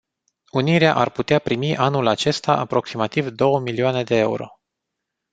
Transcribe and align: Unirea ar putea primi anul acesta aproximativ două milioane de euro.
Unirea 0.51 0.93
ar 0.95 1.09
putea 1.09 1.39
primi 1.39 1.77
anul 1.77 2.07
acesta 2.07 2.57
aproximativ 2.57 3.27
două 3.29 3.59
milioane 3.59 4.03
de 4.03 4.15
euro. 4.17 4.45